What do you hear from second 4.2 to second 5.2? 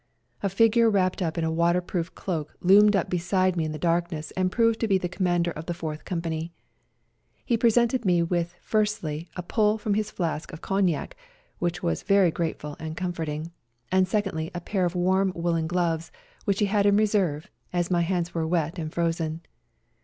and proved to be the